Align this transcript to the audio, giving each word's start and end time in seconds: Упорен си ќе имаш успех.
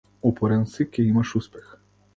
Упорен 0.29 0.63
си 0.71 0.89
ќе 0.95 1.07
имаш 1.13 1.37
успех. 1.43 1.71